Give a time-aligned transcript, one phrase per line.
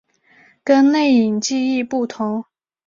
[0.63, 2.43] 跟内隐记忆不同。